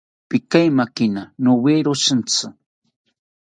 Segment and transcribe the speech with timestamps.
[0.29, 2.45] Pikeimakina nowero shintzi